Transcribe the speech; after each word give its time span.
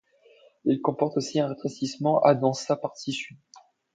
Il 0.65 0.81
comporte 0.81 1.17
aussi 1.17 1.39
un 1.39 1.47
rétrécissement 1.47 2.21
à 2.23 2.33
dans 2.33 2.53
sa 2.53 2.75
partie 2.75 3.13
sud. 3.13 3.37